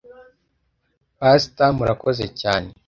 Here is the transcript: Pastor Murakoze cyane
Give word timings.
Pastor 1.19 1.69
Murakoze 1.77 2.25
cyane 2.41 2.69